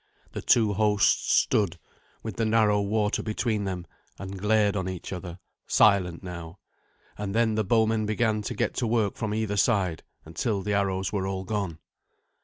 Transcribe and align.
The 0.31 0.41
two 0.41 0.73
hosts 0.73 1.31
stood, 1.31 1.77
with 2.23 2.37
the 2.37 2.43
narrow 2.45 2.81
water 2.81 3.21
between 3.21 3.65
them, 3.65 3.85
and 4.17 4.39
glared 4.39 4.75
on 4.75 4.89
each 4.89 5.13
other, 5.13 5.37
silent 5.67 6.23
now. 6.23 6.57
And 7.19 7.35
then 7.35 7.53
the 7.53 7.63
bowmen 7.63 8.07
began 8.07 8.41
to 8.41 8.55
get 8.55 8.73
to 8.77 8.87
work 8.87 9.15
from 9.15 9.31
either 9.31 9.57
side, 9.57 10.01
until 10.25 10.63
the 10.63 10.73
arrows 10.73 11.13
were 11.13 11.27
all 11.27 11.43
gone. 11.43 11.77